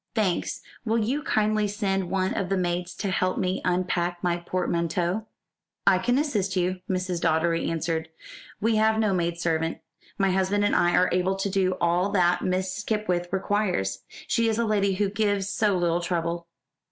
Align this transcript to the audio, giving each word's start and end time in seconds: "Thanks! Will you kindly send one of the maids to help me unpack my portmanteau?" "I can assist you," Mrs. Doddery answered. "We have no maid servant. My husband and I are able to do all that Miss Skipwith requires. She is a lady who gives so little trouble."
"Thanks! 0.15 0.61
Will 0.83 0.97
you 0.97 1.21
kindly 1.21 1.67
send 1.67 2.09
one 2.09 2.33
of 2.33 2.49
the 2.49 2.57
maids 2.57 2.95
to 2.95 3.11
help 3.11 3.37
me 3.37 3.61
unpack 3.63 4.23
my 4.23 4.37
portmanteau?" 4.37 5.27
"I 5.85 5.99
can 5.99 6.17
assist 6.17 6.55
you," 6.55 6.79
Mrs. 6.89 7.21
Doddery 7.21 7.69
answered. 7.69 8.09
"We 8.59 8.77
have 8.77 8.97
no 8.97 9.13
maid 9.13 9.39
servant. 9.39 9.77
My 10.17 10.31
husband 10.31 10.65
and 10.65 10.75
I 10.75 10.95
are 10.95 11.09
able 11.11 11.35
to 11.35 11.49
do 11.51 11.77
all 11.79 12.09
that 12.13 12.41
Miss 12.41 12.73
Skipwith 12.73 13.29
requires. 13.31 13.99
She 14.25 14.49
is 14.49 14.57
a 14.57 14.65
lady 14.65 14.95
who 14.95 15.07
gives 15.07 15.47
so 15.49 15.77
little 15.77 16.01
trouble." 16.01 16.47